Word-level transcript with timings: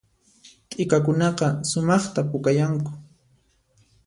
T'ikakunaqa 0.69 1.47
sumaqta 1.69 2.19
pukayanku 2.29 2.91